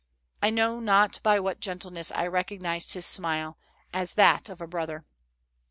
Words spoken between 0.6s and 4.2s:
not by what gentleness I recognized his smile as